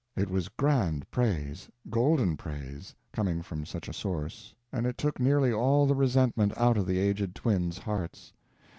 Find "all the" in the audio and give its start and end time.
5.53-5.93